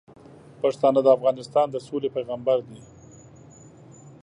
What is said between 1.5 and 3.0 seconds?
د سولې پیغامبر دي.